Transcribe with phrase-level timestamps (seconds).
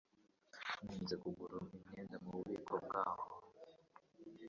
[0.83, 3.27] Nkunze kugura imyenda mububiko bwaho.